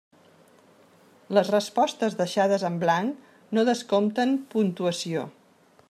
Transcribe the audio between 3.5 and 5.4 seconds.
no descompten puntuació.